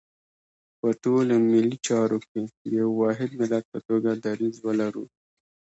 [0.79, 5.05] په ټولو ملي چارو کې د یو واحد ملت په توګه دریځ ولرو.